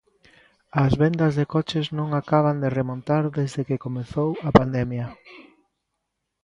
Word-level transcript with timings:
As 0.83 0.93
vendas 1.01 1.33
de 1.39 1.45
coches 1.55 1.85
non 1.97 2.09
acaban 2.21 2.57
de 2.63 2.69
remontar 2.79 3.23
desde 3.39 3.61
que 3.67 3.83
comezou 3.85 4.29
a 4.47 4.49
pandemia. 4.59 5.07